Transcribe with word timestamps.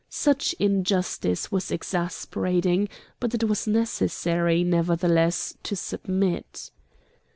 Such 0.09 0.53
injustice 0.57 1.51
was 1.51 1.69
exasperating; 1.69 2.89
but 3.19 3.35
it 3.35 3.43
was 3.43 3.67
necessary, 3.67 4.63
nevertheless, 4.63 5.53
to 5.61 5.75
submit. 5.75 6.71